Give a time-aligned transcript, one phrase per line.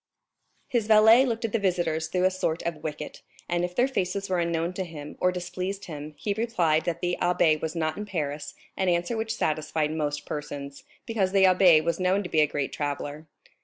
[0.67, 4.31] His valet looked at the visitors through a sort of wicket; and if their faces
[4.31, 8.07] were unknown to him or displeased him, he replied that the abbé was not in
[8.07, 12.47] Paris, an answer which satisfied most persons, because the abbé was known to be a
[12.47, 13.27] great traveller.